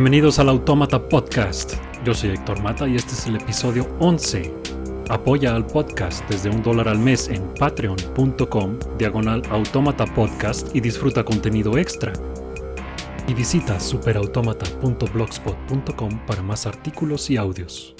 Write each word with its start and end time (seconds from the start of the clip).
Bienvenidos 0.00 0.38
al 0.38 0.48
Autómata 0.48 1.10
Podcast. 1.10 1.74
Yo 2.06 2.14
soy 2.14 2.30
Héctor 2.30 2.62
Mata 2.62 2.88
y 2.88 2.96
este 2.96 3.12
es 3.12 3.26
el 3.26 3.36
episodio 3.36 3.86
11. 4.00 4.50
Apoya 5.10 5.54
al 5.54 5.66
podcast 5.66 6.26
desde 6.26 6.48
un 6.48 6.62
dólar 6.62 6.88
al 6.88 6.98
mes 6.98 7.28
en 7.28 7.52
patreon.com 7.52 8.78
diagonal 8.96 9.42
automata 9.50 10.06
podcast 10.06 10.74
y 10.74 10.80
disfruta 10.80 11.22
contenido 11.22 11.76
extra. 11.76 12.14
Y 13.28 13.34
visita 13.34 13.78
superautomata.blogspot.com 13.78 16.26
para 16.26 16.42
más 16.42 16.64
artículos 16.64 17.28
y 17.28 17.36
audios. 17.36 17.94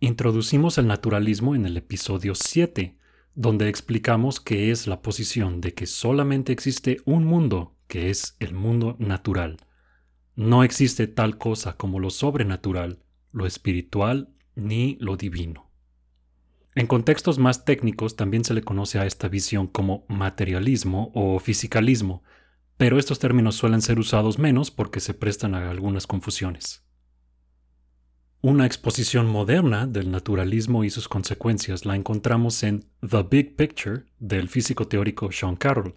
Introducimos 0.00 0.78
el 0.78 0.86
naturalismo 0.86 1.54
en 1.54 1.66
el 1.66 1.76
episodio 1.76 2.34
7, 2.34 2.96
donde 3.34 3.68
explicamos 3.68 4.40
qué 4.40 4.70
es 4.70 4.86
la 4.86 5.02
posición 5.02 5.60
de 5.60 5.74
que 5.74 5.84
solamente 5.84 6.50
existe 6.50 7.02
un 7.04 7.26
mundo 7.26 7.73
que 7.86 8.10
es 8.10 8.36
el 8.40 8.54
mundo 8.54 8.96
natural. 8.98 9.58
No 10.36 10.64
existe 10.64 11.06
tal 11.06 11.38
cosa 11.38 11.76
como 11.76 12.00
lo 12.00 12.10
sobrenatural, 12.10 13.04
lo 13.32 13.46
espiritual 13.46 14.34
ni 14.54 14.96
lo 15.00 15.16
divino. 15.16 15.70
En 16.74 16.88
contextos 16.88 17.38
más 17.38 17.64
técnicos 17.64 18.16
también 18.16 18.44
se 18.44 18.54
le 18.54 18.62
conoce 18.62 18.98
a 18.98 19.06
esta 19.06 19.28
visión 19.28 19.68
como 19.68 20.04
materialismo 20.08 21.12
o 21.14 21.38
fisicalismo, 21.38 22.24
pero 22.76 22.98
estos 22.98 23.20
términos 23.20 23.54
suelen 23.54 23.80
ser 23.80 24.00
usados 24.00 24.38
menos 24.38 24.72
porque 24.72 24.98
se 24.98 25.14
prestan 25.14 25.54
a 25.54 25.70
algunas 25.70 26.08
confusiones. 26.08 26.84
Una 28.40 28.66
exposición 28.66 29.26
moderna 29.26 29.86
del 29.86 30.10
naturalismo 30.10 30.84
y 30.84 30.90
sus 30.90 31.08
consecuencias 31.08 31.86
la 31.86 31.96
encontramos 31.96 32.62
en 32.62 32.84
The 33.00 33.22
Big 33.22 33.56
Picture 33.56 34.04
del 34.18 34.48
físico 34.48 34.86
teórico 34.86 35.30
Sean 35.32 35.56
Carroll, 35.56 35.94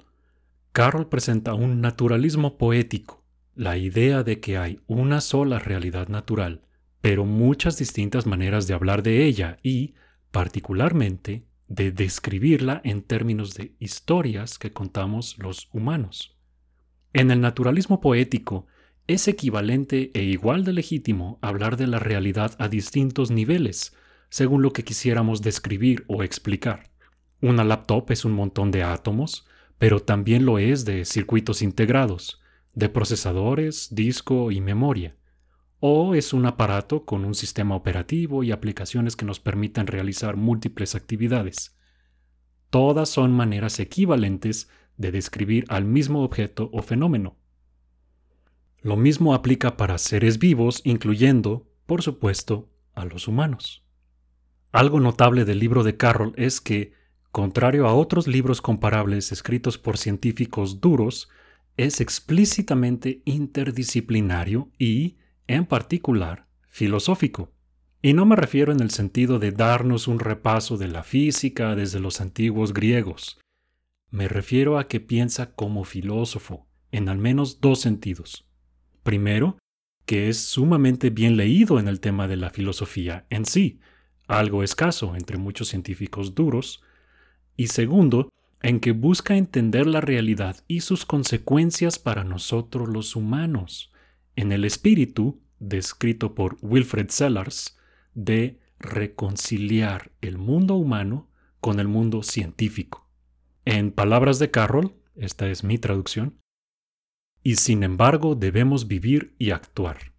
Carroll 0.78 1.08
presenta 1.08 1.56
un 1.56 1.82
naturalismo 1.82 2.60
poético, 2.60 3.26
la 3.56 3.78
idea 3.78 4.22
de 4.22 4.40
que 4.40 4.60
hay 4.60 4.80
una 4.86 5.22
sola 5.22 5.58
realidad 5.58 6.08
natural, 6.08 6.68
pero 7.02 7.26
muchas 7.26 7.80
distintas 7.80 8.28
maneras 8.28 8.68
de 8.68 8.76
hablar 8.76 9.02
de 9.02 9.26
ella 9.26 9.58
y, 9.64 9.96
particularmente, 10.30 11.48
de 11.68 11.92
describirla 11.92 12.80
en 12.84 13.02
términos 13.02 13.56
de 13.56 13.74
historias 13.80 14.60
que 14.60 14.72
contamos 14.72 15.40
los 15.40 15.68
humanos. 15.74 16.38
En 17.12 17.32
el 17.32 17.42
naturalismo 17.42 18.00
poético, 18.00 18.68
es 19.08 19.28
equivalente 19.28 20.12
e 20.14 20.26
igual 20.26 20.64
de 20.64 20.74
legítimo 20.74 21.40
hablar 21.42 21.78
de 21.78 21.88
la 21.88 21.98
realidad 21.98 22.56
a 22.60 22.68
distintos 22.68 23.32
niveles, 23.32 23.96
según 24.30 24.62
lo 24.62 24.74
que 24.74 24.84
quisiéramos 24.84 25.42
describir 25.42 26.06
o 26.08 26.22
explicar. 26.22 26.92
Una 27.42 27.64
laptop 27.64 28.12
es 28.12 28.26
un 28.26 28.34
montón 28.34 28.70
de 28.70 28.84
átomos, 28.84 29.48
pero 29.78 30.02
también 30.02 30.46
lo 30.46 30.60
es 30.60 30.86
de 30.86 31.06
circuitos 31.06 31.62
integrados, 31.62 32.42
de 32.74 32.90
procesadores, 32.90 33.90
disco 33.92 34.52
y 34.52 34.62
memoria. 34.62 35.16
O 35.80 36.16
es 36.16 36.34
un 36.34 36.46
aparato 36.46 37.06
con 37.06 37.26
un 37.26 37.36
sistema 37.36 37.76
operativo 37.76 38.44
y 38.44 38.52
aplicaciones 38.52 39.16
que 39.16 39.26
nos 39.26 39.40
permitan 39.40 39.88
realizar 39.88 40.36
múltiples 40.36 40.96
actividades. 40.96 41.78
Todas 42.70 43.10
son 43.10 43.32
maneras 43.32 43.80
equivalentes 43.80 44.70
de 44.98 45.12
describir 45.12 45.66
al 45.70 45.86
mismo 45.86 46.24
objeto 46.24 46.70
o 46.74 46.82
fenómeno. 46.82 47.38
Lo 48.82 48.98
mismo 48.98 49.34
aplica 49.34 49.78
para 49.78 49.98
seres 49.98 50.40
vivos, 50.40 50.82
incluyendo, 50.84 51.68
por 51.86 52.02
supuesto, 52.02 52.70
a 52.94 53.06
los 53.06 53.28
humanos. 53.28 53.84
Algo 54.72 55.00
notable 55.00 55.46
del 55.46 55.60
libro 55.60 55.84
de 55.84 55.98
Carroll 55.98 56.34
es 56.36 56.62
que 56.62 56.94
contrario 57.38 57.86
a 57.86 57.94
otros 57.94 58.26
libros 58.26 58.64
comparables 58.64 59.32
escritos 59.32 59.78
por 59.78 60.00
científicos 60.00 60.82
duros, 60.82 61.30
es 61.78 62.02
explícitamente 62.02 63.22
interdisciplinario 63.26 64.72
y, 64.80 65.18
en 65.46 65.68
particular, 65.68 66.48
filosófico. 66.66 67.52
Y 68.02 68.14
no 68.14 68.26
me 68.26 68.36
refiero 68.36 68.72
en 68.72 68.80
el 68.80 68.90
sentido 68.90 69.38
de 69.38 69.52
darnos 69.52 70.08
un 70.08 70.18
repaso 70.18 70.78
de 70.80 70.88
la 70.88 71.04
física 71.04 71.76
desde 71.76 72.00
los 72.00 72.22
antiguos 72.22 72.74
griegos. 72.74 73.40
Me 74.10 74.28
refiero 74.28 74.80
a 74.80 74.88
que 74.88 75.00
piensa 75.00 75.54
como 75.54 75.84
filósofo, 75.84 76.68
en 76.92 77.08
al 77.08 77.20
menos 77.20 77.62
dos 77.62 77.80
sentidos. 77.80 78.50
Primero, 79.04 79.60
que 80.08 80.28
es 80.28 80.40
sumamente 80.40 81.12
bien 81.12 81.38
leído 81.38 81.80
en 81.80 81.88
el 81.88 82.00
tema 82.00 82.28
de 82.28 82.38
la 82.38 82.50
filosofía 82.50 83.28
en 83.30 83.46
sí, 83.46 83.80
algo 84.28 84.64
escaso 84.64 85.16
entre 85.16 85.38
muchos 85.38 85.68
científicos 85.68 86.34
duros, 86.34 86.82
y 87.58 87.68
segundo, 87.68 88.32
en 88.62 88.80
que 88.80 88.92
busca 88.92 89.36
entender 89.36 89.88
la 89.88 90.00
realidad 90.00 90.64
y 90.68 90.82
sus 90.82 91.06
consecuencias 91.06 92.00
para 92.00 92.24
nosotros 92.24 92.88
los 92.88 93.16
humanos, 93.16 93.92
en 94.36 94.52
el 94.52 94.64
espíritu, 94.64 95.42
descrito 95.60 96.36
por 96.36 96.58
Wilfred 96.62 97.10
Sellars, 97.10 97.78
de 98.14 98.60
reconciliar 98.80 100.12
el 100.22 100.38
mundo 100.38 100.76
humano 100.76 101.30
con 101.60 101.80
el 101.80 101.88
mundo 101.88 102.24
científico. 102.24 103.10
En 103.66 103.92
palabras 103.92 104.40
de 104.40 104.52
Carroll, 104.52 104.94
esta 105.16 105.50
es 105.50 105.64
mi 105.64 105.80
traducción, 105.80 106.40
y 107.42 107.56
sin 107.56 107.84
embargo 107.84 108.36
debemos 108.36 108.88
vivir 108.88 109.36
y 109.40 109.52
actuar. 109.52 110.14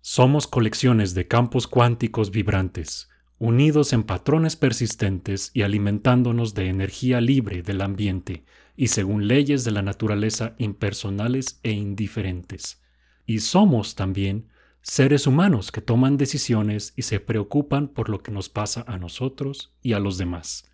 Somos 0.00 0.46
colecciones 0.46 1.12
de 1.14 1.28
campos 1.28 1.66
cuánticos 1.66 2.30
vibrantes, 2.30 3.09
unidos 3.40 3.94
en 3.94 4.02
patrones 4.02 4.54
persistentes 4.54 5.50
y 5.54 5.62
alimentándonos 5.62 6.52
de 6.52 6.68
energía 6.68 7.22
libre 7.22 7.62
del 7.62 7.80
ambiente 7.80 8.44
y 8.76 8.88
según 8.88 9.28
leyes 9.28 9.64
de 9.64 9.70
la 9.70 9.80
naturaleza 9.80 10.54
impersonales 10.58 11.58
e 11.62 11.70
indiferentes. 11.70 12.82
Y 13.24 13.38
somos 13.38 13.94
también 13.94 14.48
seres 14.82 15.26
humanos 15.26 15.72
que 15.72 15.80
toman 15.80 16.18
decisiones 16.18 16.92
y 16.96 17.02
se 17.02 17.18
preocupan 17.18 17.88
por 17.88 18.10
lo 18.10 18.22
que 18.22 18.30
nos 18.30 18.50
pasa 18.50 18.84
a 18.86 18.98
nosotros 18.98 19.72
y 19.80 19.94
a 19.94 20.00
los 20.00 20.18
demás. 20.18 20.70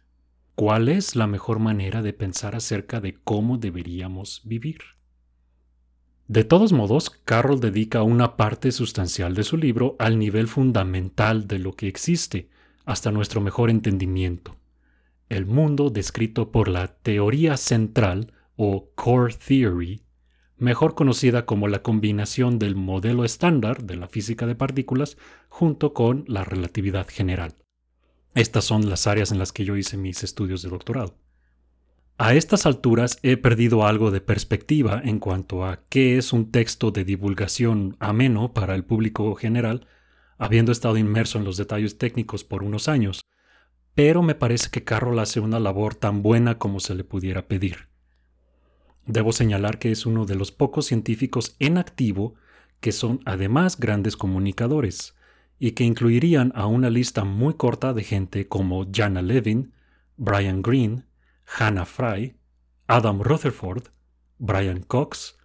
¿Cuál 0.57 0.89
es 0.89 1.15
la 1.15 1.29
mejor 1.29 1.61
manera 1.61 2.03
de 2.03 2.13
pensar 2.13 2.57
acerca 2.57 3.01
de 3.01 3.15
cómo 3.15 3.59
deberíamos 3.59 4.43
vivir? 4.45 4.81
De 6.27 6.43
todos 6.43 6.73
modos, 6.73 7.11
Carroll 7.11 7.61
dedica 7.61 8.03
una 8.03 8.37
parte 8.37 8.73
sustancial 8.73 9.37
de 9.37 9.45
su 9.45 9.57
libro 9.57 9.95
al 10.01 10.19
nivel 10.19 10.49
fundamental 10.49 11.47
de 11.47 11.61
lo 11.61 11.75
que 11.75 11.87
existe, 11.87 12.49
hasta 12.87 13.13
nuestro 13.13 13.43
mejor 13.43 13.69
entendimiento. 13.69 14.57
El 15.29 15.45
mundo 15.45 15.91
descrito 15.91 16.51
por 16.51 16.69
la 16.69 16.87
teoría 16.87 17.59
central 17.59 18.33
o 18.57 18.91
core 18.95 19.35
theory, 19.35 20.03
mejor 20.57 20.95
conocida 20.95 21.45
como 21.45 21.69
la 21.69 21.83
combinación 21.83 22.59
del 22.59 22.77
modelo 22.77 23.25
estándar 23.25 23.83
de 23.83 23.97
la 23.97 24.09
física 24.09 24.47
de 24.47 24.55
partículas 24.55 25.19
junto 25.49 25.93
con 25.93 26.25
la 26.29 26.45
relatividad 26.45 27.09
general. 27.09 27.57
Estas 28.35 28.65
son 28.65 28.89
las 28.89 29.07
áreas 29.07 29.33
en 29.33 29.39
las 29.39 29.53
que 29.53 29.65
yo 29.65 29.77
hice 29.77 29.97
mis 29.97 30.23
estudios 30.23 30.63
de 30.63 30.71
doctorado. 30.71 31.19
A 32.19 32.35
estas 32.35 32.65
alturas 32.65 33.19
he 33.23 33.37
perdido 33.37 33.85
algo 33.85 34.11
de 34.11 34.23
perspectiva 34.23 35.03
en 35.05 35.19
cuanto 35.19 35.67
a 35.67 35.83
qué 35.91 36.17
es 36.17 36.33
un 36.33 36.51
texto 36.51 36.91
de 36.91 37.05
divulgación 37.05 37.97
ameno 37.99 38.55
para 38.55 38.75
el 38.75 38.85
público 38.85 39.35
general 39.35 39.87
habiendo 40.39 40.73
estado 40.73 40.97
inmerso 40.97 41.39
en 41.39 41.45
los 41.45 41.57
detalles 41.57 41.99
técnicos 41.99 42.45
por 42.45 42.63
unos 42.63 42.89
años, 42.89 43.23
pero 43.95 44.23
me 44.23 44.35
parece 44.35 44.71
que 44.71 44.85
Carroll 44.85 45.19
hace 45.19 45.41
una 45.41 45.61
labor 45.61 45.95
tan 45.95 46.23
buena 46.23 46.59
como 46.59 46.81
se 46.81 46.95
le 46.95 47.05
pudiera 47.05 47.49
pedir. 47.49 47.89
Debo 49.07 49.33
señalar 49.33 49.79
que 49.79 49.91
es 49.91 50.05
uno 50.05 50.27
de 50.27 50.35
los 50.35 50.53
pocos 50.53 50.87
científicos 50.87 51.57
en 51.59 51.79
activo 51.79 52.35
que 52.81 52.93
son 52.93 53.21
además 53.25 53.79
grandes 53.79 54.17
comunicadores, 54.17 55.17
y 55.59 55.73
que 55.73 55.85
incluirían 55.85 56.53
a 56.55 56.67
una 56.67 56.91
lista 56.91 57.25
muy 57.25 57.55
corta 57.55 57.93
de 57.93 58.05
gente 58.05 58.49
como 58.49 58.87
Jana 58.93 59.23
Levin, 59.23 59.73
Brian 60.17 60.63
Greene, 60.63 61.05
Hannah 61.47 61.87
Fry, 61.87 62.37
Adam 62.87 63.21
Rutherford, 63.23 63.89
Brian 64.39 64.81
Cox, 64.81 65.39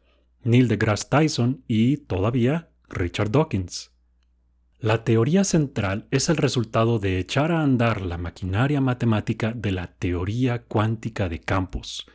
Neil 0.43 0.67
deGrasse 0.67 1.07
Tyson 1.09 1.63
y, 1.67 1.97
todavía, 1.97 2.69
Richard 2.89 3.31
Dawkins. 3.31 3.91
La 4.81 5.03
teoría 5.03 5.43
central 5.43 6.07
es 6.09 6.27
el 6.29 6.37
resultado 6.37 6.97
de 6.97 7.19
echar 7.19 7.51
a 7.51 7.61
andar 7.61 8.01
la 8.01 8.17
maquinaria 8.17 8.81
matemática 8.81 9.53
de 9.53 9.71
la 9.71 9.93
teoría 9.93 10.63
cuántica 10.63 11.29
de 11.29 11.39
campos, 11.39 12.07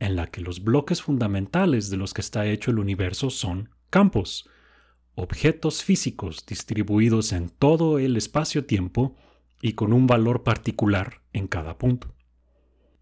en 0.00 0.16
la 0.16 0.26
que 0.26 0.42
los 0.42 0.62
bloques 0.62 1.00
fundamentales 1.00 1.88
de 1.88 1.96
los 1.96 2.12
que 2.12 2.20
está 2.20 2.44
hecho 2.44 2.72
el 2.72 2.78
universo 2.78 3.30
son 3.30 3.70
campos, 3.88 4.50
objetos 5.14 5.82
físicos 5.82 6.44
distribuidos 6.44 7.32
en 7.32 7.48
todo 7.48 7.98
el 7.98 8.18
espacio-tiempo 8.18 9.16
y 9.62 9.72
con 9.72 9.94
un 9.94 10.06
valor 10.06 10.42
particular 10.42 11.22
en 11.32 11.48
cada 11.48 11.78
punto. 11.78 12.14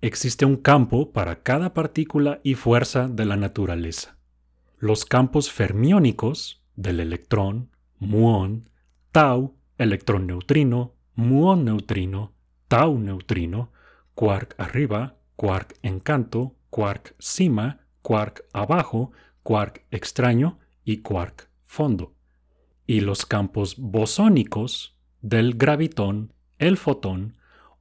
Existe 0.00 0.44
un 0.44 0.58
campo 0.58 1.10
para 1.10 1.42
cada 1.42 1.74
partícula 1.74 2.40
y 2.44 2.54
fuerza 2.54 3.08
de 3.08 3.24
la 3.24 3.36
naturaleza. 3.36 4.16
Los 4.78 5.04
campos 5.04 5.50
fermiónicos 5.50 6.62
del 6.76 7.00
electrón, 7.00 7.72
muón, 7.98 8.68
tau, 9.18 9.56
electrón 9.78 10.28
neutrino, 10.28 10.94
muón 11.16 11.64
neutrino, 11.64 12.36
tau 12.68 13.00
neutrino, 13.00 13.72
quark 14.14 14.54
arriba, 14.58 15.18
quark 15.34 15.76
en 15.82 15.98
canto, 15.98 16.54
quark 16.70 17.16
cima, 17.18 17.80
quark 18.00 18.44
abajo, 18.52 19.10
quark 19.42 19.84
extraño 19.90 20.60
y 20.84 20.98
quark 20.98 21.50
fondo, 21.64 22.14
y 22.86 23.00
los 23.00 23.26
campos 23.26 23.74
bosónicos 23.76 24.96
del 25.20 25.54
gravitón, 25.54 26.32
el 26.58 26.76
fotón, 26.76 27.38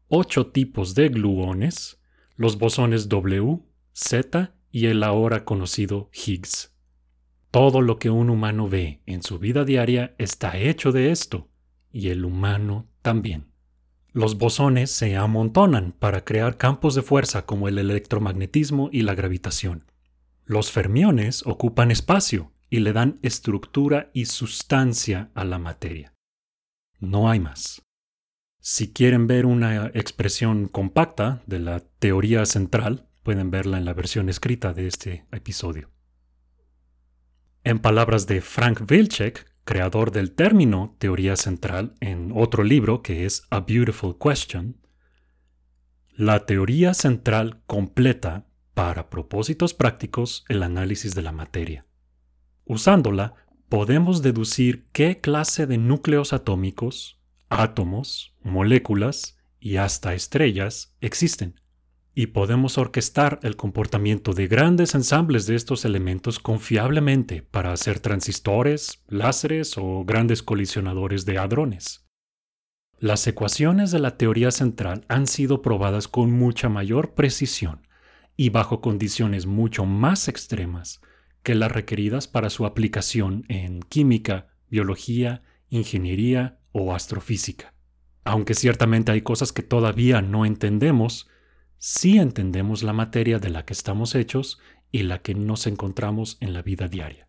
ocho 0.07 0.47
tipos 0.47 0.95
de 0.95 1.09
gluones, 1.09 2.01
los 2.35 2.57
bosones 2.57 3.09
W, 3.09 3.59
Z 3.93 4.55
y 4.71 4.87
el 4.87 5.03
ahora 5.03 5.45
conocido 5.45 6.09
Higgs. 6.13 6.75
Todo 7.51 7.81
lo 7.81 7.97
que 7.97 8.09
un 8.09 8.29
humano 8.29 8.67
ve 8.67 9.01
en 9.05 9.23
su 9.23 9.39
vida 9.39 9.63
diaria 9.63 10.15
está 10.17 10.57
hecho 10.57 10.91
de 10.91 11.11
esto, 11.11 11.49
y 11.91 12.09
el 12.09 12.25
humano 12.25 12.87
también. 13.01 13.51
Los 14.11 14.37
bosones 14.37 14.91
se 14.91 15.15
amontonan 15.15 15.91
para 15.91 16.25
crear 16.25 16.57
campos 16.57 16.95
de 16.95 17.01
fuerza 17.01 17.45
como 17.45 17.67
el 17.67 17.77
electromagnetismo 17.77 18.89
y 18.91 19.03
la 19.03 19.15
gravitación. 19.15 19.85
Los 20.43 20.71
fermiones 20.71 21.45
ocupan 21.45 21.91
espacio 21.91 22.51
y 22.69 22.79
le 22.79 22.93
dan 22.93 23.19
estructura 23.21 24.09
y 24.13 24.25
sustancia 24.25 25.31
a 25.35 25.45
la 25.45 25.59
materia. 25.59 26.13
No 26.99 27.29
hay 27.29 27.39
más. 27.39 27.83
Si 28.59 28.91
quieren 28.91 29.27
ver 29.27 29.45
una 29.45 29.87
expresión 29.93 30.67
compacta 30.67 31.43
de 31.45 31.59
la 31.59 31.79
teoría 31.99 32.45
central, 32.45 33.07
pueden 33.23 33.51
verla 33.51 33.77
en 33.77 33.85
la 33.85 33.93
versión 33.93 34.29
escrita 34.29 34.73
de 34.73 34.87
este 34.87 35.25
episodio. 35.31 35.89
En 37.67 37.79
palabras 37.79 38.27
de 38.27 38.39
Frank 38.39 38.89
Wilczek, 38.89 39.45
creador 39.65 40.11
del 40.13 40.31
término 40.31 40.95
teoría 40.99 41.35
central 41.35 41.95
en 41.99 42.31
otro 42.33 42.63
libro 42.63 43.01
que 43.01 43.25
es 43.25 43.45
A 43.49 43.59
Beautiful 43.59 44.15
Question, 44.17 44.77
la 46.15 46.45
teoría 46.45 46.93
central 46.93 47.61
completa, 47.65 48.47
para 48.73 49.09
propósitos 49.09 49.73
prácticos, 49.73 50.45
el 50.47 50.63
análisis 50.63 51.13
de 51.13 51.21
la 51.21 51.33
materia. 51.33 51.85
Usándola, 52.63 53.33
podemos 53.67 54.21
deducir 54.21 54.87
qué 54.93 55.19
clase 55.19 55.67
de 55.67 55.77
núcleos 55.77 56.31
atómicos, 56.31 57.19
átomos, 57.49 58.33
moléculas 58.43 59.41
y 59.59 59.75
hasta 59.75 60.13
estrellas 60.13 60.95
existen 61.01 61.59
y 62.17 62.25
podemos 62.25 62.79
orquestar 62.79 63.39
el 63.43 63.55
comportamiento 63.55 64.33
de 64.33 64.47
grandes 64.47 64.95
ensambles 64.95 65.45
de 65.45 65.53
estos 65.53 65.85
elementos 65.85 66.39
confiablemente 66.39 67.43
para 67.43 67.71
hacer 67.71 67.99
transistores, 67.99 69.03
láseres 69.07 69.77
o 69.77 70.03
grandes 70.03 70.41
colisionadores 70.41 71.25
de 71.25 71.37
hadrones. 71.37 72.07
Las 72.97 73.27
ecuaciones 73.27 73.91
de 73.91 73.99
la 73.99 74.17
teoría 74.17 74.49
central 74.49 75.05
han 75.09 75.27
sido 75.27 75.61
probadas 75.61 76.07
con 76.07 76.31
mucha 76.31 76.69
mayor 76.69 77.13
precisión 77.13 77.87
y 78.35 78.49
bajo 78.49 78.81
condiciones 78.81 79.45
mucho 79.45 79.85
más 79.85 80.27
extremas 80.27 81.01
que 81.43 81.53
las 81.53 81.71
requeridas 81.71 82.27
para 82.27 82.49
su 82.49 82.65
aplicación 82.65 83.45
en 83.47 83.83
química, 83.83 84.47
biología, 84.71 85.43
ingeniería 85.69 86.57
o 86.71 86.95
astrofísica. 86.95 87.75
Aunque 88.23 88.55
ciertamente 88.55 89.11
hay 89.11 89.21
cosas 89.21 89.53
que 89.53 89.61
todavía 89.61 90.23
no 90.23 90.47
entendemos, 90.47 91.29
si 91.77 92.17
entendemos 92.17 92.83
la 92.83 92.93
materia 92.93 93.39
de 93.39 93.49
la 93.49 93.65
que 93.65 93.73
estamos 93.73 94.15
hechos 94.15 94.59
y 94.91 95.03
la 95.03 95.21
que 95.21 95.35
nos 95.35 95.67
encontramos 95.67 96.37
en 96.39 96.53
la 96.53 96.61
vida 96.61 96.87
diaria. 96.87 97.27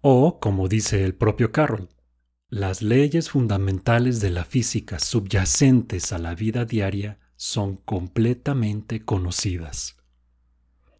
O, 0.00 0.38
como 0.40 0.68
dice 0.68 1.04
el 1.04 1.14
propio 1.14 1.52
Carroll, 1.52 1.88
las 2.50 2.82
leyes 2.82 3.30
fundamentales 3.30 4.20
de 4.20 4.30
la 4.30 4.44
física 4.44 4.98
subyacentes 4.98 6.12
a 6.12 6.18
la 6.18 6.34
vida 6.34 6.64
diaria 6.64 7.18
son 7.36 7.76
completamente 7.76 9.04
conocidas. 9.04 9.96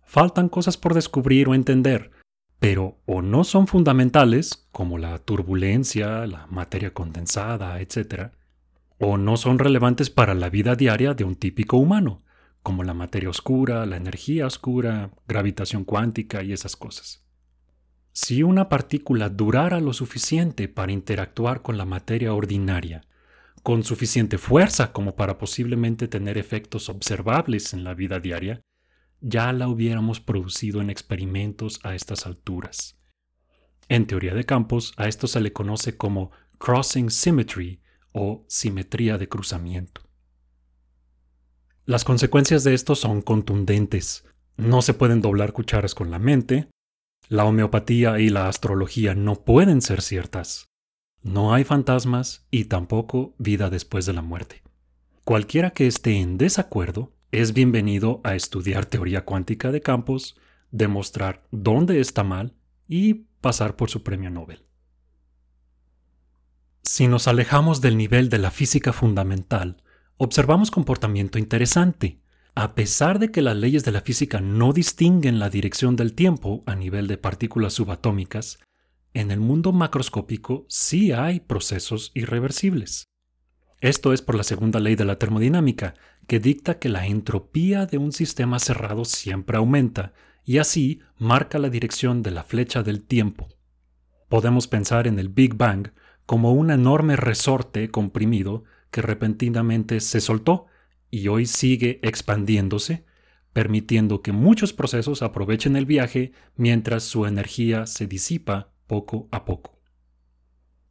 Faltan 0.05 0.49
cosas 0.49 0.77
por 0.77 0.95
descubrir 0.95 1.49
o 1.49 1.55
entender, 1.55 2.11
pero 2.59 2.99
o 3.07 3.23
no 3.23 3.45
son 3.45 3.67
fundamentales, 3.67 4.69
como 4.73 4.99
la 4.99 5.19
turbulencia, 5.19 6.27
la 6.27 6.47
materia 6.49 6.93
condensada, 6.93 7.81
etc., 7.81 8.33
o 8.99 9.17
no 9.17 9.37
son 9.37 9.59
relevantes 9.59 10.11
para 10.11 10.35
la 10.35 10.51
vida 10.51 10.75
diaria 10.75 11.15
de 11.15 11.25
un 11.25 11.37
típico 11.37 11.77
humano, 11.77 12.23
como 12.63 12.83
la 12.85 12.95
materia 12.95 13.31
oscura, 13.31 13.87
la 13.87 13.97
energía 13.97 14.47
oscura, 14.47 15.11
gravitación 15.27 15.85
cuántica 15.85 16.43
y 16.43 16.53
esas 16.53 16.77
cosas. 16.77 17.25
Si 18.13 18.43
una 18.43 18.69
partícula 18.69 19.29
durara 19.29 19.81
lo 19.81 19.93
suficiente 19.93 20.69
para 20.69 20.91
interactuar 20.91 21.63
con 21.63 21.79
la 21.79 21.85
materia 21.85 22.35
ordinaria, 22.35 23.07
con 23.63 23.85
suficiente 23.85 24.39
fuerza 24.39 24.93
como 24.93 25.15
para 25.15 25.39
posiblemente 25.39 26.09
tener 26.09 26.37
efectos 26.37 26.89
observables 26.89 27.73
en 27.75 27.85
la 27.85 27.95
vida 27.95 28.19
diaria, 28.19 28.63
ya 29.21 29.53
la 29.53 29.69
hubiéramos 29.69 30.21
producido 30.21 30.81
en 30.81 30.91
experimentos 30.91 31.81
a 31.85 31.95
estas 31.95 32.27
alturas. 32.27 32.99
En 33.89 34.07
teoría 34.07 34.35
de 34.35 34.45
campos, 34.45 34.93
a 34.97 35.09
esto 35.09 35.27
se 35.27 35.41
le 35.41 35.53
conoce 35.53 35.97
como 35.97 36.31
crossing 36.59 37.11
symmetry 37.11 37.81
o 38.13 38.45
simetría 38.49 39.19
de 39.19 39.29
cruzamiento. 39.29 40.03
Las 41.85 42.05
consecuencias 42.05 42.65
de 42.65 42.75
esto 42.75 42.95
son 42.95 43.23
contundentes. 43.23 44.27
No 44.57 44.83
se 44.83 44.93
pueden 44.93 45.23
doblar 45.23 45.53
cucharas 45.53 45.95
con 45.95 46.11
la 46.11 46.19
mente. 46.19 46.69
La 47.29 47.45
homeopatía 47.45 48.21
y 48.21 48.29
la 48.29 48.49
astrología 48.49 49.15
no 49.15 49.43
pueden 49.45 49.81
ser 49.81 50.03
ciertas. 50.03 50.67
No 51.23 51.55
hay 51.55 51.65
fantasmas 51.65 52.47
y 52.51 52.67
tampoco 52.67 53.35
vida 53.39 53.71
después 53.71 54.07
de 54.07 54.13
la 54.13 54.23
muerte. 54.23 54.63
Cualquiera 55.25 55.71
que 55.71 55.87
esté 55.87 56.21
en 56.21 56.39
desacuerdo 56.39 57.13
es 57.33 57.53
bienvenido 57.53 58.21
a 58.25 58.35
estudiar 58.35 58.87
teoría 58.87 59.25
cuántica 59.25 59.73
de 59.73 59.81
campos, 59.81 60.39
demostrar 60.71 61.47
dónde 61.51 62.01
está 62.01 62.23
mal 62.25 62.55
y 62.87 63.15
pasar 63.41 63.77
por 63.77 63.91
su 63.91 64.03
premio 64.03 64.31
Nobel. 64.31 64.68
Si 66.83 67.09
nos 67.09 67.29
alejamos 67.29 67.81
del 67.81 67.97
nivel 67.97 68.29
de 68.29 68.39
la 68.39 68.51
física 68.51 68.93
fundamental, 68.93 69.83
observamos 70.17 70.71
comportamiento 70.71 71.39
interesante. 71.39 72.21
A 72.55 72.75
pesar 72.75 73.19
de 73.19 73.31
que 73.31 73.43
las 73.43 73.57
leyes 73.57 73.85
de 73.85 73.93
la 73.93 74.01
física 74.01 74.41
no 74.41 74.73
distinguen 74.73 75.39
la 75.39 75.51
dirección 75.51 75.95
del 75.97 76.15
tiempo 76.15 76.65
a 76.67 76.75
nivel 76.75 77.07
de 77.07 77.17
partículas 77.17 77.75
subatómicas, 77.75 78.59
en 79.15 79.31
el 79.31 79.41
mundo 79.41 79.73
macroscópico 79.73 80.67
sí 80.69 81.13
hay 81.13 81.41
procesos 81.41 82.11
irreversibles. 82.15 83.05
Esto 83.81 84.13
es 84.13 84.23
por 84.23 84.35
la 84.35 84.43
segunda 84.43 84.81
ley 84.81 84.97
de 84.97 85.05
la 85.05 85.19
termodinámica, 85.19 85.95
que 86.27 86.41
dicta 86.41 86.79
que 86.79 86.89
la 86.89 87.07
entropía 87.07 87.87
de 87.87 87.99
un 87.99 88.13
sistema 88.13 88.59
cerrado 88.59 89.05
siempre 89.05 89.57
aumenta 89.57 90.13
y 90.45 90.59
así 90.59 91.01
marca 91.17 91.59
la 91.59 91.71
dirección 91.71 92.23
de 92.23 92.33
la 92.33 92.43
flecha 92.43 92.83
del 92.83 93.05
tiempo. 93.05 93.49
Podemos 94.29 94.67
pensar 94.67 95.07
en 95.07 95.19
el 95.19 95.29
Big 95.29 95.55
Bang 95.55 95.93
como 96.29 96.53
un 96.53 96.71
enorme 96.71 97.17
resorte 97.17 97.91
comprimido 97.91 98.65
que 98.91 99.01
repentinamente 99.01 99.99
se 100.01 100.21
soltó 100.21 100.67
y 101.11 101.29
hoy 101.29 101.47
sigue 101.47 102.01
expandiéndose, 102.03 103.07
permitiendo 103.55 104.21
que 104.21 104.33
muchos 104.33 104.75
procesos 104.75 105.23
aprovechen 105.23 105.75
el 105.75 105.87
viaje 105.87 106.33
mientras 106.55 107.05
su 107.05 107.25
energía 107.25 107.87
se 107.87 108.07
disipa 108.07 108.75
poco 108.87 109.31
a 109.31 109.47
poco. 109.47 109.81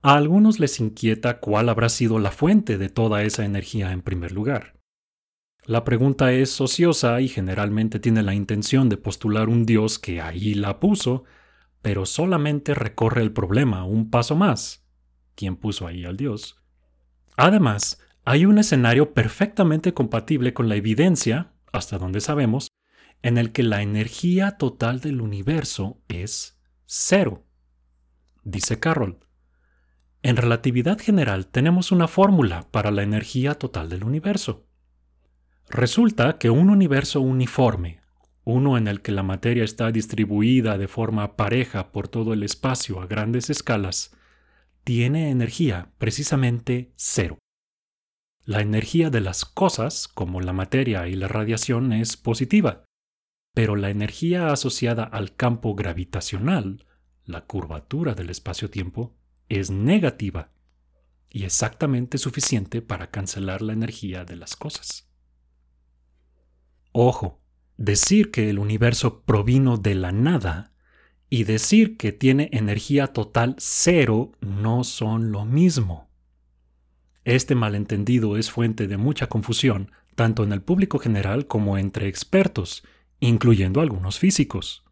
A 0.02 0.16
algunos 0.16 0.60
les 0.60 0.80
inquieta 0.80 1.40
cuál 1.40 1.70
habrá 1.70 1.90
sido 1.90 2.18
la 2.18 2.32
fuente 2.32 2.80
de 2.80 2.90
toda 2.90 3.22
esa 3.22 3.46
energía 3.46 3.92
en 3.92 4.02
primer 4.02 4.32
lugar. 4.32 4.80
La 5.66 5.84
pregunta 5.84 6.34
es 6.34 6.60
ociosa 6.60 7.22
y 7.22 7.28
generalmente 7.28 8.00
tiene 8.00 8.24
la 8.24 8.34
intención 8.34 8.90
de 8.90 8.98
postular 8.98 9.50
un 9.50 9.68
Dios 9.68 10.00
que 10.00 10.20
ahí 10.20 10.56
la 10.56 10.80
puso, 10.80 11.26
pero 11.84 12.08
solamente 12.08 12.74
recorre 12.74 13.22
el 13.22 13.34
problema 13.34 13.86
un 13.86 14.10
paso 14.10 14.36
más 14.36 14.87
quien 15.38 15.56
puso 15.56 15.88
ahí 15.88 16.04
al 16.04 16.18
Dios. 16.18 16.58
Además, 17.38 18.02
hay 18.26 18.46
un 18.46 18.58
escenario 18.58 19.14
perfectamente 19.14 19.94
compatible 19.94 20.54
con 20.54 20.68
la 20.68 20.76
evidencia, 20.76 21.54
hasta 21.72 21.98
donde 21.98 22.20
sabemos, 22.20 22.68
en 23.22 23.38
el 23.38 23.52
que 23.52 23.64
la 23.64 23.82
energía 23.82 24.58
total 24.58 25.00
del 25.00 25.22
universo 25.22 26.02
es 26.10 26.60
cero. 26.86 27.46
Dice 28.44 28.80
Carroll. 28.80 29.20
En 30.24 30.36
relatividad 30.36 30.98
general 31.00 31.48
tenemos 31.48 31.92
una 31.92 32.08
fórmula 32.08 32.68
para 32.72 32.92
la 32.92 33.04
energía 33.04 33.56
total 33.56 33.88
del 33.90 34.04
universo. 34.04 34.66
Resulta 35.70 36.38
que 36.38 36.50
un 36.50 36.70
universo 36.70 37.22
uniforme, 37.22 38.02
uno 38.44 38.78
en 38.78 38.88
el 38.88 39.02
que 39.02 39.12
la 39.12 39.24
materia 39.24 39.64
está 39.64 39.92
distribuida 39.92 40.78
de 40.78 40.88
forma 40.88 41.36
pareja 41.36 41.92
por 41.92 42.08
todo 42.08 42.34
el 42.34 42.44
espacio 42.44 43.02
a 43.02 43.06
grandes 43.06 43.50
escalas, 43.50 44.16
tiene 44.88 45.32
energía 45.32 45.92
precisamente 45.98 46.94
cero. 46.96 47.40
La 48.46 48.62
energía 48.62 49.10
de 49.10 49.20
las 49.20 49.44
cosas, 49.44 50.08
como 50.08 50.40
la 50.40 50.54
materia 50.54 51.10
y 51.10 51.16
la 51.18 51.28
radiación, 51.28 51.92
es 51.92 52.16
positiva, 52.16 52.86
pero 53.54 53.76
la 53.76 53.90
energía 53.90 54.50
asociada 54.50 55.04
al 55.04 55.36
campo 55.36 55.76
gravitacional, 55.76 56.86
la 57.26 57.42
curvatura 57.42 58.16
del 58.16 58.30
espacio-tiempo, 58.30 59.14
es 59.50 59.70
negativa 59.72 60.54
y 61.30 61.44
exactamente 61.44 62.18
suficiente 62.18 62.82
para 62.82 63.12
cancelar 63.12 63.62
la 63.62 63.74
energía 63.74 64.24
de 64.24 64.38
las 64.38 64.56
cosas. 64.56 65.12
Ojo, 66.94 67.42
decir 67.76 68.32
que 68.32 68.50
el 68.50 68.58
universo 68.58 69.24
provino 69.24 69.76
de 69.76 69.96
la 69.96 70.14
nada 70.14 70.77
y 71.30 71.44
decir 71.44 71.98
que 71.98 72.12
tiene 72.12 72.50
energía 72.54 73.08
total 73.08 73.56
cero 73.58 74.32
no 74.40 74.84
son 74.84 75.32
lo 75.32 75.46
mismo. 75.46 76.10
Este 77.26 77.56
malentendido 77.56 78.38
es 78.38 78.50
fuente 78.50 78.88
de 78.88 78.98
mucha 78.98 79.28
confusión, 79.28 79.92
tanto 80.16 80.44
en 80.44 80.54
el 80.54 80.62
público 80.62 81.00
general 81.00 81.46
como 81.48 81.78
entre 81.78 82.08
expertos, 82.08 82.84
incluyendo 83.20 83.82
algunos 83.82 84.20
físicos. 84.20 84.86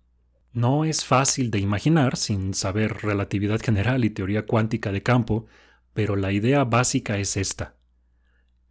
No 0.51 0.86
es 0.86 1.06
fácil 1.06 1.51
de 1.51 1.60
imaginar 1.60 2.18
sin 2.18 2.54
saber 2.54 3.01
relatividad 3.01 3.62
general 3.62 4.04
y 4.04 4.10
teoría 4.10 4.46
cuántica 4.46 4.92
de 4.92 5.04
campo, 5.04 5.46
pero 5.94 6.15
la 6.15 6.32
idea 6.32 6.63
básica 6.65 7.18
es 7.18 7.38
esta. 7.38 7.75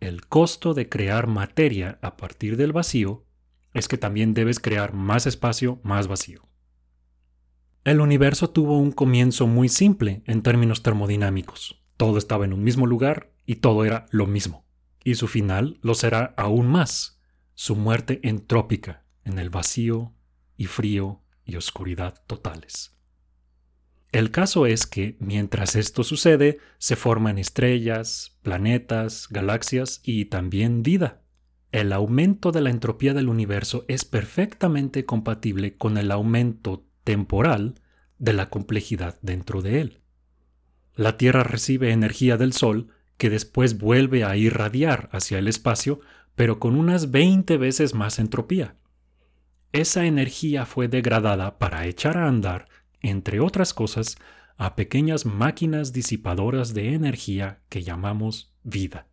El 0.01 0.27
costo 0.27 0.75
de 0.75 0.89
crear 0.91 1.27
materia 1.27 1.99
a 2.03 2.17
partir 2.17 2.59
del 2.59 2.73
vacío 2.73 3.25
es 3.73 3.89
que 3.89 3.97
también 3.97 4.35
debes 4.35 4.61
crear 4.61 4.93
más 4.93 5.27
espacio 5.27 5.81
más 5.83 6.07
vacío. 6.07 6.47
El 7.85 8.01
universo 8.01 8.49
tuvo 8.49 8.79
un 8.79 8.93
comienzo 8.93 9.47
muy 9.47 9.69
simple 9.69 10.23
en 10.25 10.41
términos 10.43 10.83
termodinámicos. 10.83 11.83
Todo 11.99 12.17
estaba 12.17 12.47
en 12.47 12.55
un 12.55 12.65
mismo 12.65 12.87
lugar 12.87 13.35
y 13.45 13.57
todo 13.57 13.85
era 13.85 14.07
lo 14.11 14.27
mismo. 14.27 14.65
Y 15.05 15.17
su 15.17 15.29
final 15.29 15.79
lo 15.83 15.95
será 15.95 16.33
aún 16.39 16.67
más, 16.67 17.21
su 17.55 17.77
muerte 17.77 18.21
entrópica 18.23 19.05
en 19.23 19.39
el 19.39 19.51
vacío 19.51 20.15
y 20.57 20.65
frío 20.65 21.21
y 21.45 21.57
oscuridad 21.57 22.23
totales. 22.27 22.97
El 24.13 24.31
caso 24.31 24.65
es 24.65 24.87
que, 24.87 25.19
mientras 25.21 25.77
esto 25.77 26.05
sucede, 26.05 26.61
se 26.79 26.97
forman 26.97 27.37
estrellas, 27.37 28.39
planetas, 28.41 29.29
galaxias 29.29 30.01
y 30.03 30.25
también 30.27 30.83
vida. 30.83 31.21
El 31.71 31.93
aumento 31.93 32.51
de 32.51 32.63
la 32.63 32.71
entropía 32.71 33.13
del 33.13 33.29
universo 33.29 33.85
es 33.89 34.07
perfectamente 34.07 35.05
compatible 35.05 35.77
con 35.77 35.99
el 35.99 36.13
aumento 36.13 36.87
temporal 37.05 37.75
de 38.19 38.33
la 38.33 38.51
complejidad 38.51 39.19
dentro 39.23 39.63
de 39.63 39.81
él. 39.81 40.01
La 40.95 41.17
Tierra 41.17 41.43
recibe 41.45 41.91
energía 41.91 42.37
del 42.37 42.53
Sol 42.53 42.89
que 43.17 43.31
después 43.31 43.79
vuelve 43.79 44.25
a 44.25 44.37
irradiar 44.37 45.09
hacia 45.13 45.39
el 45.39 45.49
espacio, 45.49 46.01
pero 46.35 46.59
con 46.59 46.75
unas 46.75 47.11
20 47.11 47.57
veces 47.59 47.95
más 47.95 48.19
entropía. 48.19 48.77
Esa 49.73 50.07
energía 50.07 50.67
fue 50.67 50.89
degradada 50.89 51.59
para 51.59 51.87
echar 51.87 52.17
a 52.17 52.29
andar, 52.29 52.69
entre 53.01 53.41
otras 53.41 53.75
cosas, 53.75 54.17
a 54.57 54.77
pequeñas 54.77 55.27
máquinas 55.27 55.93
disipadoras 55.93 56.75
de 56.75 56.95
energía 56.95 57.61
que 57.69 57.83
llamamos 57.83 58.55
vida. 58.63 59.09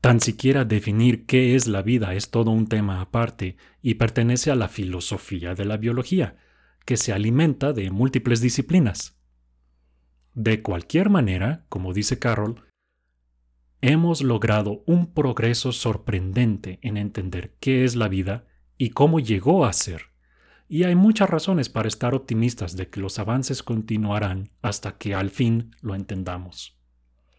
Tan 0.00 0.20
siquiera 0.20 0.64
definir 0.64 1.26
qué 1.26 1.54
es 1.54 1.68
la 1.68 1.82
vida 1.82 2.14
es 2.14 2.30
todo 2.30 2.50
un 2.50 2.66
tema 2.66 3.00
aparte 3.00 3.56
y 3.80 3.94
pertenece 3.94 4.50
a 4.50 4.56
la 4.56 4.68
filosofía 4.68 5.54
de 5.54 5.64
la 5.64 5.76
biología, 5.76 6.36
que 6.84 6.96
se 6.96 7.12
alimenta 7.12 7.72
de 7.72 7.90
múltiples 7.90 8.40
disciplinas. 8.40 9.18
De 10.34 10.62
cualquier 10.62 11.10
manera, 11.10 11.66
como 11.68 11.92
dice 11.92 12.18
Carroll, 12.18 12.62
hemos 13.82 14.22
logrado 14.22 14.82
un 14.86 15.12
progreso 15.12 15.72
sorprendente 15.72 16.78
en 16.82 16.96
entender 16.96 17.54
qué 17.60 17.84
es 17.84 17.96
la 17.96 18.08
vida 18.08 18.46
y 18.78 18.90
cómo 18.90 19.20
llegó 19.20 19.66
a 19.66 19.72
ser. 19.72 20.06
Y 20.68 20.84
hay 20.84 20.94
muchas 20.94 21.28
razones 21.28 21.68
para 21.68 21.88
estar 21.88 22.14
optimistas 22.14 22.76
de 22.76 22.88
que 22.88 23.00
los 23.00 23.18
avances 23.18 23.62
continuarán 23.62 24.50
hasta 24.62 24.96
que 24.96 25.14
al 25.14 25.28
fin 25.30 25.76
lo 25.82 25.94
entendamos. 25.94 26.78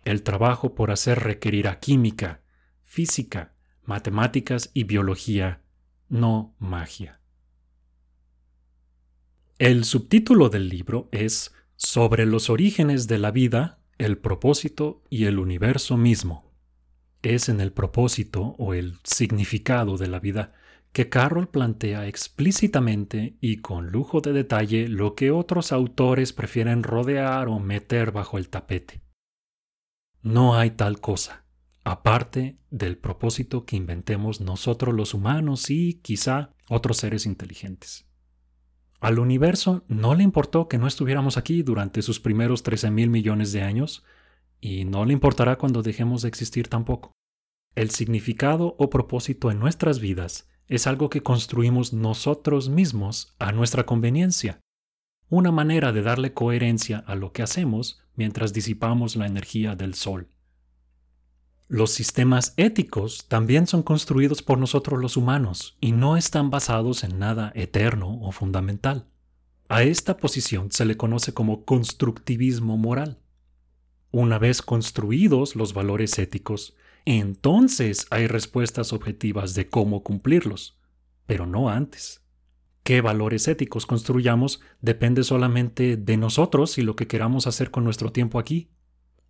El 0.05 0.21
trabajo 0.21 0.75
por 0.75 0.91
hacer 0.91 1.19
requerirá 1.19 1.79
química, 1.79 2.41
física, 2.83 3.55
matemáticas 3.83 4.69
y 4.73 4.83
biología, 4.83 5.63
no 6.09 6.55
magia. 6.59 7.22
El 9.63 9.85
subtítulo 9.85 10.49
del 10.49 10.67
libro 10.67 11.07
es 11.13 11.53
Sobre 11.77 12.25
los 12.25 12.49
orígenes 12.49 13.07
de 13.07 13.17
la 13.17 13.31
vida, 13.31 13.79
el 13.97 14.17
propósito 14.17 15.01
y 15.09 15.23
el 15.23 15.39
universo 15.39 15.95
mismo. 15.95 16.51
Es 17.21 17.47
en 17.47 17.61
el 17.61 17.71
propósito 17.71 18.57
o 18.59 18.73
el 18.73 18.97
significado 19.05 19.95
de 19.95 20.09
la 20.09 20.19
vida 20.19 20.51
que 20.91 21.07
Carroll 21.07 21.47
plantea 21.47 22.09
explícitamente 22.09 23.37
y 23.39 23.61
con 23.61 23.89
lujo 23.89 24.19
de 24.19 24.33
detalle 24.33 24.89
lo 24.89 25.15
que 25.15 25.31
otros 25.31 25.71
autores 25.71 26.33
prefieren 26.33 26.83
rodear 26.83 27.47
o 27.47 27.59
meter 27.59 28.11
bajo 28.11 28.37
el 28.37 28.49
tapete. 28.49 29.01
No 30.21 30.57
hay 30.57 30.71
tal 30.71 30.99
cosa, 30.99 31.45
aparte 31.85 32.57
del 32.69 32.97
propósito 32.97 33.65
que 33.65 33.77
inventemos 33.77 34.41
nosotros 34.41 34.93
los 34.93 35.13
humanos 35.13 35.69
y 35.69 36.01
quizá 36.01 36.51
otros 36.67 36.97
seres 36.97 37.25
inteligentes. 37.25 38.09
Al 39.03 39.19
universo 39.19 39.83
no 39.89 40.15
le 40.15 40.23
importó 40.23 40.69
que 40.69 40.77
no 40.77 40.87
estuviéramos 40.87 41.35
aquí 41.35 41.61
durante 41.61 42.01
sus 42.01 42.21
primeros 42.21 42.63
13 42.63 42.89
mil 42.89 43.09
millones 43.09 43.51
de 43.51 43.61
años, 43.61 44.05
y 44.61 44.85
no 44.85 45.03
le 45.03 45.11
importará 45.11 45.57
cuando 45.57 45.81
dejemos 45.81 46.21
de 46.21 46.29
existir 46.29 46.69
tampoco. 46.69 47.11
El 47.75 47.89
significado 47.89 48.77
o 48.79 48.89
propósito 48.89 49.51
en 49.51 49.59
nuestras 49.59 49.99
vidas 49.99 50.49
es 50.69 50.87
algo 50.87 51.09
que 51.09 51.21
construimos 51.21 51.91
nosotros 51.91 52.69
mismos 52.69 53.35
a 53.39 53.51
nuestra 53.51 53.85
conveniencia, 53.85 54.61
una 55.27 55.51
manera 55.51 55.91
de 55.91 56.01
darle 56.01 56.31
coherencia 56.31 56.99
a 56.99 57.15
lo 57.15 57.33
que 57.33 57.41
hacemos 57.41 58.01
mientras 58.15 58.53
disipamos 58.53 59.17
la 59.17 59.27
energía 59.27 59.75
del 59.75 59.95
sol. 59.95 60.29
Los 61.73 61.89
sistemas 61.89 62.53
éticos 62.55 63.25
también 63.27 63.65
son 63.65 63.81
construidos 63.81 64.43
por 64.43 64.59
nosotros 64.59 65.01
los 65.01 65.17
humanos 65.17 65.75
y 65.81 65.91
no 65.91 66.17
están 66.17 66.51
basados 66.51 67.03
en 67.03 67.17
nada 67.17 67.51
eterno 67.55 68.19
o 68.21 68.31
fundamental. 68.31 69.07
A 69.69 69.81
esta 69.81 70.17
posición 70.17 70.71
se 70.71 70.85
le 70.85 70.97
conoce 70.97 71.33
como 71.33 71.65
constructivismo 71.65 72.77
moral. 72.77 73.17
Una 74.11 74.37
vez 74.37 74.61
construidos 74.61 75.55
los 75.55 75.73
valores 75.73 76.19
éticos, 76.19 76.75
entonces 77.05 78.05
hay 78.11 78.27
respuestas 78.27 78.93
objetivas 78.93 79.55
de 79.55 79.67
cómo 79.67 80.03
cumplirlos, 80.03 80.77
pero 81.25 81.47
no 81.47 81.69
antes. 81.69 82.21
Qué 82.83 83.01
valores 83.01 83.47
éticos 83.47 83.87
construyamos 83.87 84.61
depende 84.81 85.23
solamente 85.23 85.97
de 85.97 86.17
nosotros 86.17 86.77
y 86.77 86.83
lo 86.83 86.95
que 86.95 87.07
queramos 87.07 87.47
hacer 87.47 87.71
con 87.71 87.83
nuestro 87.83 88.11
tiempo 88.11 88.37
aquí. 88.37 88.69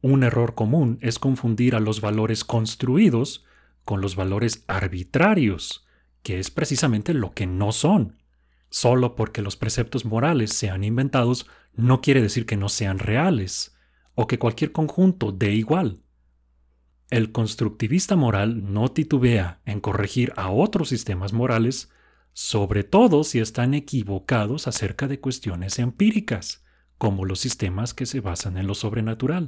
Un 0.03 0.23
error 0.23 0.53
común 0.53 0.99
es 0.99 1.17
confundir 1.17 1.75
a 1.75 1.79
los 1.79 2.01
valores 2.01 2.43
construidos 2.43 3.45
con 3.85 4.01
los 4.01 4.17
valores 4.17 4.65
arbitrarios, 4.67 5.87
que 6.23 6.39
es 6.39 6.51
precisamente 6.51 7.13
lo 7.13 7.31
que 7.31 7.47
no 7.47 7.71
son. 7.71 8.21
Solo 8.69 9.15
porque 9.15 9.41
los 9.41 9.55
preceptos 9.55 10.03
morales 10.03 10.51
sean 10.51 10.83
inventados 10.83 11.47
no 11.73 12.01
quiere 12.01 12.21
decir 12.21 12.45
que 12.45 12.57
no 12.57 12.67
sean 12.67 12.99
reales, 12.99 13.77
o 14.13 14.27
que 14.27 14.37
cualquier 14.37 14.73
conjunto 14.73 15.31
dé 15.31 15.53
igual. 15.53 16.03
El 17.09 17.31
constructivista 17.31 18.17
moral 18.17 18.73
no 18.73 18.91
titubea 18.91 19.61
en 19.63 19.79
corregir 19.79 20.33
a 20.35 20.49
otros 20.49 20.89
sistemas 20.89 21.31
morales, 21.31 21.89
sobre 22.33 22.83
todo 22.83 23.23
si 23.23 23.39
están 23.39 23.73
equivocados 23.73 24.67
acerca 24.67 25.07
de 25.07 25.21
cuestiones 25.21 25.79
empíricas, 25.79 26.65
como 26.97 27.23
los 27.23 27.39
sistemas 27.39 27.93
que 27.93 28.05
se 28.05 28.19
basan 28.19 28.57
en 28.57 28.67
lo 28.67 28.75
sobrenatural. 28.75 29.47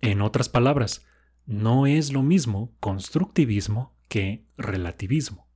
En 0.00 0.22
otras 0.22 0.48
palabras, 0.48 1.04
no 1.46 1.86
es 1.86 2.12
lo 2.12 2.22
mismo 2.22 2.74
constructivismo 2.80 3.94
que 4.08 4.44
relativismo. 4.56 5.46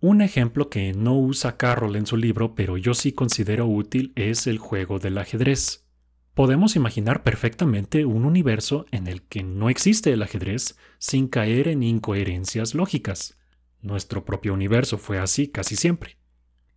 Un 0.00 0.20
ejemplo 0.20 0.68
que 0.68 0.92
no 0.92 1.16
usa 1.16 1.56
Carroll 1.56 1.96
en 1.96 2.06
su 2.06 2.16
libro, 2.16 2.54
pero 2.54 2.76
yo 2.76 2.92
sí 2.92 3.12
considero 3.12 3.66
útil, 3.66 4.12
es 4.16 4.46
el 4.46 4.58
juego 4.58 4.98
del 4.98 5.16
ajedrez. 5.18 5.86
Podemos 6.34 6.76
imaginar 6.76 7.22
perfectamente 7.22 8.04
un 8.04 8.24
universo 8.24 8.86
en 8.90 9.06
el 9.06 9.22
que 9.22 9.42
no 9.42 9.68
existe 9.68 10.12
el 10.12 10.22
ajedrez 10.22 10.76
sin 10.98 11.28
caer 11.28 11.68
en 11.68 11.82
incoherencias 11.82 12.74
lógicas. 12.74 13.38
Nuestro 13.80 14.24
propio 14.24 14.54
universo 14.54 14.98
fue 14.98 15.18
así 15.18 15.48
casi 15.48 15.76
siempre. 15.76 16.16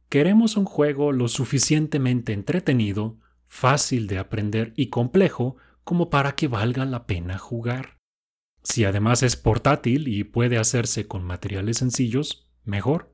Queremos 0.10 0.56
un 0.56 0.66
juego 0.66 1.12
lo 1.12 1.28
suficientemente 1.28 2.34
entretenido, 2.34 3.18
fácil 3.46 4.08
de 4.08 4.18
aprender 4.18 4.74
y 4.76 4.88
complejo 4.88 5.56
como 5.86 6.10
para 6.10 6.36
que 6.36 6.50
valga 6.50 6.84
la 6.84 7.06
pena 7.06 7.38
jugar. 7.38 8.00
Si 8.64 8.84
además 8.84 9.24
es 9.24 9.38
portátil 9.38 10.08
y 10.08 10.24
puede 10.24 10.58
hacerse 10.58 11.08
con 11.08 11.24
materiales 11.24 11.78
sencillos, 11.78 12.50
mejor. 12.64 13.14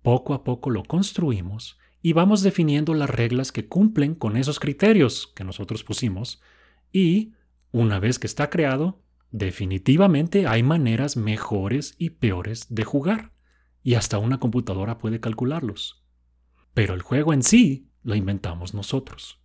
Poco 0.00 0.32
a 0.34 0.42
poco 0.42 0.70
lo 0.70 0.82
construimos 0.82 1.78
y 2.00 2.14
vamos 2.14 2.42
definiendo 2.42 2.94
las 2.94 3.10
reglas 3.10 3.52
que 3.52 3.68
cumplen 3.68 4.14
con 4.14 4.38
esos 4.38 4.58
criterios 4.58 5.32
que 5.36 5.44
nosotros 5.44 5.84
pusimos 5.84 6.40
y, 6.90 7.34
una 7.70 8.00
vez 8.00 8.18
que 8.18 8.26
está 8.26 8.48
creado, 8.48 9.02
definitivamente 9.30 10.46
hay 10.46 10.62
maneras 10.62 11.18
mejores 11.18 11.94
y 11.98 12.10
peores 12.10 12.66
de 12.70 12.84
jugar, 12.84 13.32
y 13.82 13.94
hasta 13.94 14.18
una 14.18 14.40
computadora 14.40 14.98
puede 14.98 15.20
calcularlos. 15.20 16.04
Pero 16.72 16.94
el 16.94 17.02
juego 17.02 17.34
en 17.34 17.42
sí 17.42 17.90
lo 18.02 18.14
inventamos 18.14 18.72
nosotros. 18.72 19.41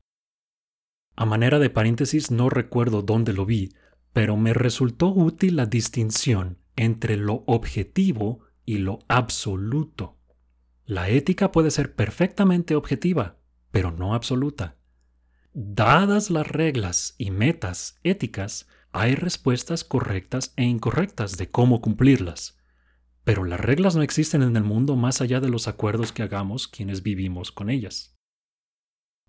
A 1.17 1.25
manera 1.25 1.57
de 1.57 1.71
paréntesis, 1.71 2.29
no 2.29 2.47
recuerdo 2.51 3.01
dónde 3.01 3.33
lo 3.33 3.47
vi, 3.47 3.73
pero 4.13 4.37
me 4.37 4.53
resultó 4.53 5.07
útil 5.07 5.55
la 5.55 5.65
distinción 5.65 6.59
entre 6.75 7.17
lo 7.17 7.43
objetivo 7.47 8.41
y 8.65 8.77
lo 8.77 8.99
absoluto. 9.07 10.19
La 10.85 11.09
ética 11.09 11.51
puede 11.51 11.71
ser 11.71 11.95
perfectamente 11.95 12.75
objetiva, 12.75 13.39
pero 13.71 13.91
no 13.91 14.13
absoluta. 14.13 14.77
Dadas 15.53 16.29
las 16.29 16.47
reglas 16.47 17.15
y 17.17 17.31
metas 17.31 17.99
éticas, 18.03 18.67
hay 18.91 19.15
respuestas 19.15 19.83
correctas 19.83 20.53
e 20.55 20.65
incorrectas 20.65 21.35
de 21.35 21.49
cómo 21.49 21.81
cumplirlas. 21.81 22.59
Pero 23.23 23.43
las 23.43 23.59
reglas 23.59 23.95
no 23.95 24.03
existen 24.03 24.43
en 24.43 24.55
el 24.55 24.63
mundo 24.63 24.95
más 24.95 25.19
allá 25.21 25.39
de 25.39 25.49
los 25.49 25.67
acuerdos 25.67 26.11
que 26.11 26.21
hagamos 26.21 26.67
quienes 26.67 27.01
vivimos 27.01 27.51
con 27.51 27.71
ellas. 27.71 28.16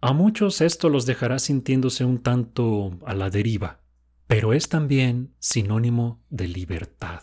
A 0.00 0.12
muchos 0.12 0.60
esto 0.60 0.88
los 0.88 1.06
dejará 1.06 1.40
sintiéndose 1.40 2.04
un 2.04 2.18
tanto 2.18 2.96
a 3.04 3.14
la 3.14 3.30
deriva, 3.30 3.80
pero 4.28 4.52
es 4.52 4.68
también 4.68 5.34
sinónimo 5.40 6.22
de 6.30 6.46
libertad. 6.46 7.22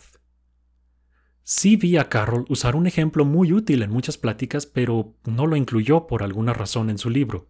Sí 1.42 1.76
vi 1.76 1.96
a 1.96 2.10
Carroll 2.10 2.44
usar 2.50 2.76
un 2.76 2.86
ejemplo 2.86 3.24
muy 3.24 3.52
útil 3.54 3.82
en 3.82 3.90
muchas 3.90 4.18
pláticas, 4.18 4.66
pero 4.66 5.14
no 5.24 5.46
lo 5.46 5.56
incluyó 5.56 6.06
por 6.06 6.22
alguna 6.22 6.52
razón 6.52 6.90
en 6.90 6.98
su 6.98 7.08
libro. 7.08 7.48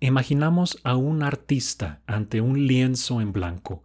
Imaginamos 0.00 0.80
a 0.82 0.96
un 0.96 1.22
artista 1.22 2.02
ante 2.06 2.40
un 2.40 2.66
lienzo 2.66 3.20
en 3.20 3.32
blanco, 3.32 3.84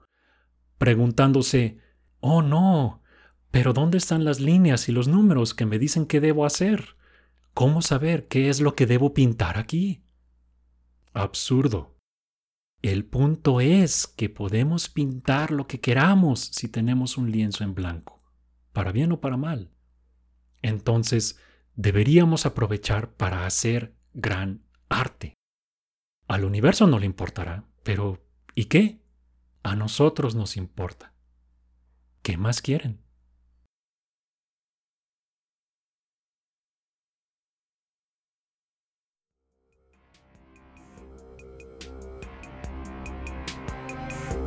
preguntándose, 0.80 1.80
Oh 2.22 2.42
no, 2.42 3.04
pero 3.52 3.74
¿dónde 3.74 4.00
están 4.00 4.24
las 4.26 4.40
líneas 4.40 4.90
y 4.90 4.94
los 4.94 5.08
números 5.08 5.54
que 5.54 5.68
me 5.68 5.78
dicen 5.78 6.08
qué 6.08 6.22
debo 6.22 6.44
hacer? 6.44 6.96
¿Cómo 7.54 7.84
saber 7.84 8.28
qué 8.28 8.50
es 8.50 8.62
lo 8.62 8.74
que 8.74 8.88
debo 8.88 9.14
pintar 9.14 9.60
aquí? 9.60 10.05
Absurdo. 11.16 11.98
El 12.82 13.06
punto 13.06 13.62
es 13.62 14.06
que 14.06 14.28
podemos 14.28 14.90
pintar 14.90 15.50
lo 15.52 15.66
que 15.66 15.80
queramos 15.80 16.42
si 16.42 16.68
tenemos 16.68 17.18
un 17.18 17.32
lienzo 17.32 17.64
en 17.64 17.74
blanco 17.74 18.22
para 18.74 18.92
bien 18.92 19.14
o 19.14 19.22
para 19.22 19.38
mal. 19.38 19.72
Entonces, 20.62 21.40
deberíamos 21.74 22.46
aprovechar 22.46 23.14
para 23.14 23.46
hacer 23.46 23.96
gran 24.14 24.66
arte. 24.90 25.36
Al 26.28 26.44
universo 26.44 26.86
no 26.86 27.00
le 27.00 27.06
importará, 27.06 27.64
pero 27.84 28.22
¿y 28.54 28.66
qué? 28.66 29.02
A 29.64 29.78
nosotros 29.78 30.36
nos 30.36 30.58
importa. 30.58 31.14
¿Qué 32.24 32.36
más 32.36 32.62
quieren? 32.62 33.05